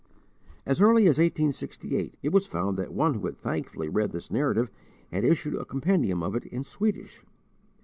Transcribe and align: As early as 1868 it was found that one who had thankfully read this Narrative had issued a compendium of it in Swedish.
As 0.65 0.81
early 0.81 1.03
as 1.03 1.19
1868 1.19 2.15
it 2.23 2.29
was 2.29 2.47
found 2.47 2.75
that 2.79 2.91
one 2.91 3.13
who 3.13 3.27
had 3.27 3.37
thankfully 3.37 3.87
read 3.87 4.11
this 4.13 4.31
Narrative 4.31 4.71
had 5.11 5.23
issued 5.23 5.53
a 5.53 5.63
compendium 5.63 6.23
of 6.23 6.35
it 6.35 6.47
in 6.47 6.63
Swedish. 6.63 7.23